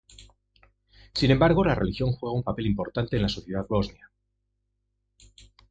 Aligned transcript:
Sin 1.13 1.29
embargo, 1.29 1.63
la 1.63 1.75
religión 1.75 2.11
juega 2.13 2.35
un 2.35 2.41
papel 2.41 2.65
importante 2.65 3.17
en 3.21 3.29
sociedad 3.29 3.67
bosnia. 3.69 4.09